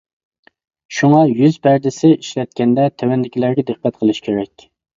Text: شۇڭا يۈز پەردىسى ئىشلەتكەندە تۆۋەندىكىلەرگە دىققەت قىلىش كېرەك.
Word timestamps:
شۇڭا 0.99 1.19
يۈز 1.41 1.59
پەردىسى 1.67 2.11
ئىشلەتكەندە 2.15 2.89
تۆۋەندىكىلەرگە 2.99 3.69
دىققەت 3.71 4.03
قىلىش 4.05 4.27
كېرەك. 4.31 4.71